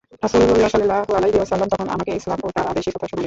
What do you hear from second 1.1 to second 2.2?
আলাইহি ওয়াসাল্লাম তখন আমাকে